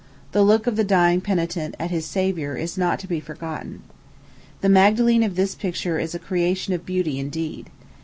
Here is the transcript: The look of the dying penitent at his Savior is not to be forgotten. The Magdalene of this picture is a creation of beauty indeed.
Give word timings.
The 0.31 0.41
look 0.41 0.65
of 0.65 0.77
the 0.77 0.83
dying 0.83 1.21
penitent 1.21 1.75
at 1.79 1.91
his 1.91 2.07
Savior 2.07 2.55
is 2.55 2.75
not 2.75 2.97
to 3.01 3.07
be 3.07 3.19
forgotten. 3.19 3.83
The 4.61 4.67
Magdalene 4.69 5.21
of 5.21 5.35
this 5.35 5.53
picture 5.53 5.99
is 5.99 6.15
a 6.15 6.17
creation 6.17 6.73
of 6.73 6.87
beauty 6.87 7.19
indeed. 7.19 7.69